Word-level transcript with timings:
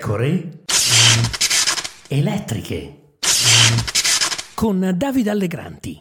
pecore 0.00 0.62
elettriche 2.08 3.16
con 4.54 4.94
Davide 4.96 5.28
Allegranti. 5.28 6.00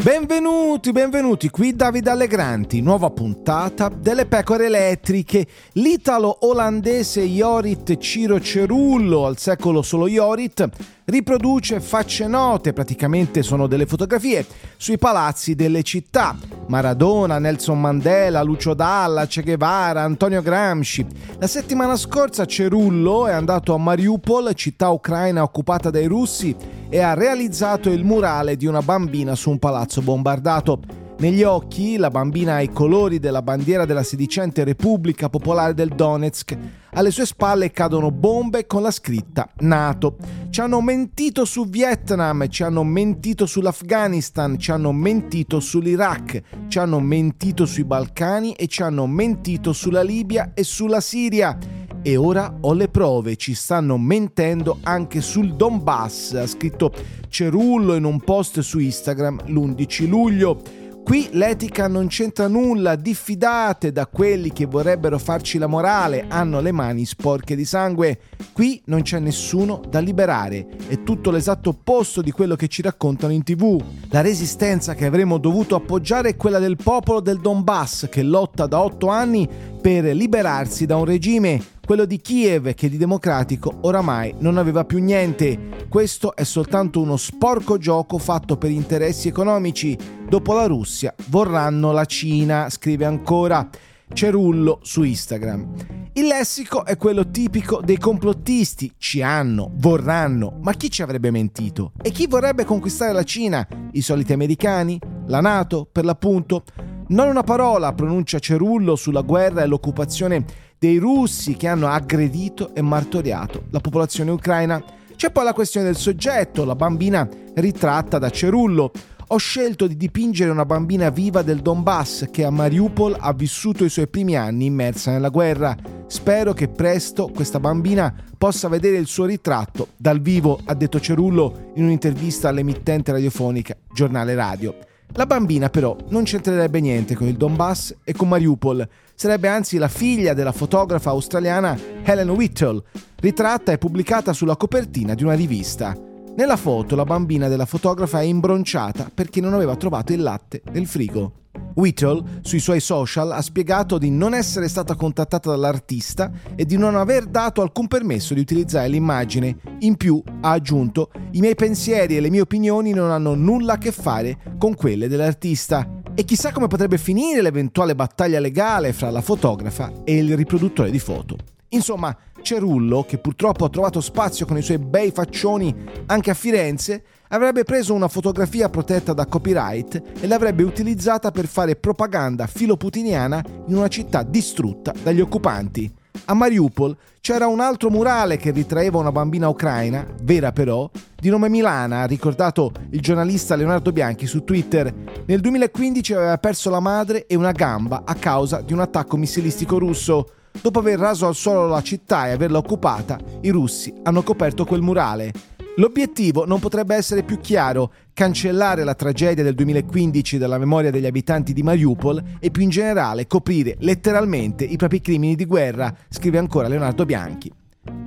Benvenuti, 0.00 0.92
benvenuti, 0.92 1.50
qui 1.50 1.74
Davide 1.74 2.10
Allegranti, 2.10 2.80
nuova 2.80 3.10
puntata 3.10 3.88
delle 3.88 4.26
pecore 4.26 4.66
elettriche. 4.66 5.44
L'italo-olandese 5.72 7.22
Jorit 7.22 7.96
Ciro 7.96 8.38
Cerullo, 8.38 9.26
al 9.26 9.36
secolo 9.36 9.82
solo 9.82 10.06
Jorit, 10.06 10.68
riproduce 11.06 11.80
facce 11.80 12.26
note, 12.26 12.72
praticamente 12.72 13.42
sono 13.42 13.66
delle 13.66 13.86
fotografie, 13.86 14.46
sui 14.76 14.98
palazzi 14.98 15.54
delle 15.54 15.82
città. 15.82 16.36
Maradona, 16.68 17.38
Nelson 17.38 17.80
Mandela, 17.80 18.42
Lucio 18.42 18.74
Dalla, 18.74 19.26
Che 19.26 19.42
Guevara, 19.42 20.02
Antonio 20.02 20.42
Gramsci. 20.42 21.06
La 21.38 21.46
settimana 21.46 21.96
scorsa 21.96 22.46
Cerullo 22.46 23.26
è 23.26 23.32
andato 23.32 23.74
a 23.74 23.78
Mariupol, 23.78 24.54
città 24.54 24.88
ucraina 24.88 25.42
occupata 25.42 25.90
dai 25.90 26.06
russi, 26.06 26.56
e 26.88 27.00
ha 27.00 27.14
realizzato 27.14 27.90
il 27.90 28.04
murale 28.04 28.56
di 28.56 28.66
una 28.66 28.82
bambina 28.82 29.34
su 29.34 29.50
un 29.50 29.58
palazzo 29.58 30.00
bombardato. 30.00 31.03
Negli 31.24 31.42
occhi 31.42 31.96
la 31.96 32.10
bambina 32.10 32.56
ha 32.56 32.60
i 32.60 32.70
colori 32.70 33.18
della 33.18 33.40
bandiera 33.40 33.86
della 33.86 34.02
sedicente 34.02 34.62
Repubblica 34.62 35.30
Popolare 35.30 35.72
del 35.72 35.88
Donetsk. 35.88 36.54
Alle 36.92 37.10
sue 37.10 37.24
spalle 37.24 37.70
cadono 37.70 38.10
bombe 38.10 38.66
con 38.66 38.82
la 38.82 38.90
scritta 38.90 39.48
NATO. 39.60 40.18
Ci 40.50 40.60
hanno 40.60 40.82
mentito 40.82 41.46
su 41.46 41.66
Vietnam, 41.66 42.46
ci 42.48 42.62
hanno 42.62 42.84
mentito 42.84 43.46
sull'Afghanistan, 43.46 44.58
ci 44.58 44.70
hanno 44.70 44.92
mentito 44.92 45.60
sull'Iraq, 45.60 46.42
ci 46.68 46.78
hanno 46.78 47.00
mentito 47.00 47.64
sui 47.64 47.84
Balcani 47.84 48.52
e 48.52 48.66
ci 48.66 48.82
hanno 48.82 49.06
mentito 49.06 49.72
sulla 49.72 50.02
Libia 50.02 50.50
e 50.52 50.62
sulla 50.62 51.00
Siria. 51.00 51.56
E 52.02 52.16
ora 52.16 52.54
ho 52.60 52.74
le 52.74 52.88
prove, 52.88 53.36
ci 53.36 53.54
stanno 53.54 53.96
mentendo 53.96 54.80
anche 54.82 55.22
sul 55.22 55.54
Donbass, 55.54 56.34
ha 56.34 56.46
scritto 56.46 56.92
Cerullo 57.30 57.94
in 57.94 58.04
un 58.04 58.20
post 58.20 58.60
su 58.60 58.78
Instagram 58.78 59.40
l'11 59.46 60.06
luglio. 60.06 60.82
Qui 61.04 61.28
l'etica 61.32 61.86
non 61.86 62.06
c'entra 62.06 62.48
nulla, 62.48 62.96
diffidate 62.96 63.92
da 63.92 64.06
quelli 64.06 64.50
che 64.54 64.64
vorrebbero 64.64 65.18
farci 65.18 65.58
la 65.58 65.66
morale, 65.66 66.24
hanno 66.28 66.62
le 66.62 66.72
mani 66.72 67.04
sporche 67.04 67.54
di 67.54 67.66
sangue. 67.66 68.18
Qui 68.54 68.80
non 68.86 69.02
c'è 69.02 69.18
nessuno 69.18 69.82
da 69.86 69.98
liberare, 69.98 70.66
è 70.88 71.02
tutto 71.02 71.30
l'esatto 71.30 71.68
opposto 71.68 72.22
di 72.22 72.30
quello 72.30 72.56
che 72.56 72.68
ci 72.68 72.80
raccontano 72.80 73.34
in 73.34 73.42
tv. 73.42 73.84
La 74.08 74.22
resistenza 74.22 74.94
che 74.94 75.04
avremmo 75.04 75.36
dovuto 75.36 75.74
appoggiare 75.74 76.30
è 76.30 76.36
quella 76.36 76.58
del 76.58 76.76
popolo 76.82 77.20
del 77.20 77.38
Donbass 77.38 78.08
che 78.08 78.22
lotta 78.22 78.66
da 78.66 78.80
otto 78.80 79.08
anni 79.08 79.46
per 79.84 80.16
liberarsi 80.16 80.86
da 80.86 80.96
un 80.96 81.04
regime 81.04 81.62
quello 81.84 82.06
di 82.06 82.18
Kiev 82.18 82.72
che 82.72 82.88
di 82.88 82.96
democratico 82.96 83.80
oramai 83.82 84.34
non 84.38 84.56
aveva 84.56 84.86
più 84.86 84.98
niente. 84.98 85.86
Questo 85.90 86.34
è 86.34 86.42
soltanto 86.42 87.02
uno 87.02 87.18
sporco 87.18 87.76
gioco 87.76 88.16
fatto 88.16 88.56
per 88.56 88.70
interessi 88.70 89.28
economici. 89.28 89.94
Dopo 90.26 90.54
la 90.54 90.64
Russia 90.64 91.14
vorranno 91.26 91.92
la 91.92 92.06
Cina, 92.06 92.70
scrive 92.70 93.04
ancora 93.04 93.68
Cerullo 94.10 94.78
su 94.80 95.02
Instagram. 95.02 95.74
Il 96.14 96.28
lessico 96.28 96.86
è 96.86 96.96
quello 96.96 97.28
tipico 97.28 97.82
dei 97.84 97.98
complottisti, 97.98 98.90
ci 98.96 99.20
hanno, 99.20 99.70
vorranno, 99.74 100.60
ma 100.62 100.72
chi 100.72 100.90
ci 100.90 101.02
avrebbe 101.02 101.30
mentito? 101.30 101.92
E 102.00 102.10
chi 102.10 102.26
vorrebbe 102.26 102.64
conquistare 102.64 103.12
la 103.12 103.22
Cina? 103.22 103.68
I 103.92 104.00
soliti 104.00 104.32
americani? 104.32 104.98
La 105.26 105.42
Nato, 105.42 105.86
per 105.92 106.06
l'appunto? 106.06 106.64
Non 107.06 107.28
una 107.28 107.42
parola 107.42 107.92
pronuncia 107.92 108.38
Cerullo 108.38 108.96
sulla 108.96 109.20
guerra 109.20 109.62
e 109.62 109.66
l'occupazione 109.66 110.44
dei 110.78 110.96
russi 110.96 111.54
che 111.54 111.68
hanno 111.68 111.88
aggredito 111.88 112.74
e 112.74 112.80
martoriato 112.80 113.64
la 113.70 113.80
popolazione 113.80 114.30
ucraina. 114.30 114.82
C'è 115.14 115.30
poi 115.30 115.44
la 115.44 115.52
questione 115.52 115.84
del 115.84 115.96
soggetto, 115.96 116.64
la 116.64 116.74
bambina 116.74 117.28
ritratta 117.56 118.18
da 118.18 118.30
Cerullo. 118.30 118.90
Ho 119.28 119.36
scelto 119.36 119.86
di 119.86 119.98
dipingere 119.98 120.50
una 120.50 120.64
bambina 120.64 121.10
viva 121.10 121.42
del 121.42 121.60
Donbass 121.60 122.30
che 122.30 122.44
a 122.44 122.50
Mariupol 122.50 123.16
ha 123.18 123.34
vissuto 123.34 123.84
i 123.84 123.90
suoi 123.90 124.08
primi 124.08 124.34
anni 124.36 124.66
immersa 124.66 125.10
nella 125.10 125.28
guerra. 125.28 125.76
Spero 126.06 126.54
che 126.54 126.68
presto 126.68 127.30
questa 127.34 127.60
bambina 127.60 128.14
possa 128.38 128.68
vedere 128.68 128.96
il 128.96 129.06
suo 129.06 129.26
ritratto 129.26 129.88
dal 129.96 130.20
vivo, 130.20 130.58
ha 130.64 130.74
detto 130.74 131.00
Cerullo 131.00 131.70
in 131.74 131.84
un'intervista 131.84 132.48
all'emittente 132.48 133.12
radiofonica 133.12 133.76
Giornale 133.92 134.34
Radio. 134.34 134.74
La 135.16 135.26
bambina 135.26 135.70
però 135.70 135.96
non 136.08 136.24
c'entrerebbe 136.24 136.80
niente 136.80 137.14
con 137.14 137.28
il 137.28 137.36
Donbass 137.36 137.94
e 138.02 138.12
con 138.14 138.26
Mariupol, 138.26 138.88
sarebbe 139.14 139.46
anzi 139.46 139.78
la 139.78 139.86
figlia 139.86 140.34
della 140.34 140.50
fotografa 140.50 141.10
australiana 141.10 141.78
Helen 142.02 142.30
Whittle, 142.30 142.82
ritratta 143.20 143.70
e 143.70 143.78
pubblicata 143.78 144.32
sulla 144.32 144.56
copertina 144.56 145.14
di 145.14 145.22
una 145.22 145.34
rivista. 145.34 145.96
Nella 146.36 146.56
foto 146.56 146.96
la 146.96 147.04
bambina 147.04 147.46
della 147.46 147.64
fotografa 147.64 148.20
è 148.20 148.24
imbronciata 148.24 149.08
perché 149.14 149.40
non 149.40 149.54
aveva 149.54 149.76
trovato 149.76 150.12
il 150.12 150.20
latte 150.20 150.62
nel 150.72 150.88
frigo. 150.88 151.42
Whittle 151.74 152.40
sui 152.42 152.60
suoi 152.60 152.80
social 152.80 153.32
ha 153.32 153.42
spiegato 153.42 153.98
di 153.98 154.10
non 154.10 154.34
essere 154.34 154.68
stata 154.68 154.94
contattata 154.94 155.50
dall'artista 155.50 156.30
e 156.54 156.64
di 156.64 156.76
non 156.76 156.96
aver 156.96 157.26
dato 157.26 157.62
alcun 157.62 157.88
permesso 157.88 158.34
di 158.34 158.40
utilizzare 158.40 158.88
l'immagine. 158.88 159.56
In 159.80 159.96
più 159.96 160.22
ha 160.40 160.50
aggiunto 160.50 161.10
i 161.32 161.40
miei 161.40 161.54
pensieri 161.54 162.16
e 162.16 162.20
le 162.20 162.30
mie 162.30 162.40
opinioni 162.40 162.92
non 162.92 163.10
hanno 163.10 163.34
nulla 163.34 163.74
a 163.74 163.78
che 163.78 163.92
fare 163.92 164.38
con 164.58 164.74
quelle 164.74 165.08
dell'artista. 165.08 166.00
E 166.14 166.24
chissà 166.24 166.52
come 166.52 166.68
potrebbe 166.68 166.96
finire 166.96 167.42
l'eventuale 167.42 167.94
battaglia 167.94 168.38
legale 168.38 168.92
fra 168.92 169.10
la 169.10 169.20
fotografa 169.20 169.92
e 170.04 170.16
il 170.16 170.36
riproduttore 170.36 170.90
di 170.90 171.00
foto. 171.00 171.36
Insomma, 171.74 172.16
Cerullo, 172.40 173.04
che 173.04 173.18
purtroppo 173.18 173.64
ha 173.64 173.68
trovato 173.68 174.00
spazio 174.00 174.46
con 174.46 174.56
i 174.56 174.62
suoi 174.62 174.78
bei 174.78 175.10
faccioni 175.10 175.74
anche 176.06 176.30
a 176.30 176.34
Firenze, 176.34 177.02
avrebbe 177.28 177.64
preso 177.64 177.94
una 177.94 178.06
fotografia 178.06 178.68
protetta 178.68 179.12
da 179.12 179.26
copyright 179.26 180.02
e 180.20 180.26
l'avrebbe 180.28 180.62
utilizzata 180.62 181.32
per 181.32 181.46
fare 181.46 181.74
propaganda 181.74 182.46
filoputiniana 182.46 183.42
in 183.66 183.76
una 183.76 183.88
città 183.88 184.22
distrutta 184.22 184.92
dagli 185.02 185.20
occupanti. 185.20 185.92
A 186.26 186.34
Mariupol 186.34 186.96
c'era 187.20 187.48
un 187.48 187.58
altro 187.58 187.90
murale 187.90 188.36
che 188.36 188.52
ritraeva 188.52 188.98
una 188.98 189.10
bambina 189.10 189.48
ucraina, 189.48 190.06
vera 190.22 190.52
però, 190.52 190.88
di 191.16 191.28
nome 191.28 191.48
Milana, 191.48 192.02
ha 192.02 192.06
ricordato 192.06 192.70
il 192.90 193.00
giornalista 193.00 193.56
Leonardo 193.56 193.90
Bianchi 193.90 194.26
su 194.26 194.44
Twitter. 194.44 194.94
Nel 195.26 195.40
2015 195.40 196.14
aveva 196.14 196.38
perso 196.38 196.70
la 196.70 196.80
madre 196.80 197.26
e 197.26 197.34
una 197.34 197.50
gamba 197.50 198.02
a 198.04 198.14
causa 198.14 198.60
di 198.60 198.72
un 198.72 198.80
attacco 198.80 199.16
missilistico 199.16 199.78
russo. 199.78 200.28
Dopo 200.60 200.78
aver 200.78 200.98
raso 200.98 201.26
al 201.26 201.34
suolo 201.34 201.66
la 201.66 201.82
città 201.82 202.28
e 202.28 202.32
averla 202.32 202.58
occupata, 202.58 203.18
i 203.42 203.50
russi 203.50 203.92
hanno 204.02 204.22
coperto 204.22 204.64
quel 204.64 204.80
murale. 204.80 205.32
L'obiettivo 205.76 206.46
non 206.46 206.60
potrebbe 206.60 206.94
essere 206.94 207.24
più 207.24 207.40
chiaro, 207.40 207.92
cancellare 208.12 208.84
la 208.84 208.94
tragedia 208.94 209.42
del 209.42 209.54
2015 209.54 210.38
dalla 210.38 210.56
memoria 210.56 210.92
degli 210.92 211.06
abitanti 211.06 211.52
di 211.52 211.64
Mariupol 211.64 212.22
e 212.38 212.50
più 212.50 212.62
in 212.62 212.70
generale 212.70 213.26
coprire 213.26 213.76
letteralmente 213.80 214.64
i 214.64 214.76
propri 214.76 215.00
crimini 215.00 215.34
di 215.34 215.44
guerra, 215.44 215.92
scrive 216.08 216.38
ancora 216.38 216.68
Leonardo 216.68 217.04
Bianchi. 217.04 217.52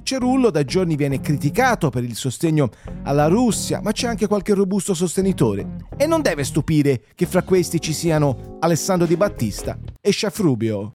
Cerullo 0.01 0.49
da 0.49 0.63
giorni 0.63 0.95
viene 0.95 1.19
criticato 1.19 1.89
per 1.89 2.03
il 2.03 2.15
sostegno 2.15 2.69
alla 3.03 3.27
Russia, 3.27 3.81
ma 3.81 3.91
c'è 3.91 4.07
anche 4.07 4.27
qualche 4.27 4.53
robusto 4.53 4.93
sostenitore. 4.93 5.87
E 5.97 6.07
non 6.07 6.21
deve 6.21 6.45
stupire 6.45 7.03
che 7.13 7.25
fra 7.25 7.43
questi 7.43 7.81
ci 7.81 7.93
siano 7.93 8.57
Alessandro 8.59 9.05
Di 9.05 9.17
Battista 9.17 9.77
e 10.01 10.11
Chef 10.11 10.39
Rubio. 10.39 10.85